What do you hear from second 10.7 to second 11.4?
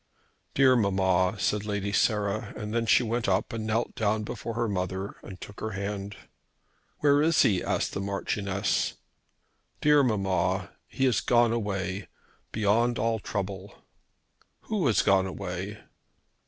He has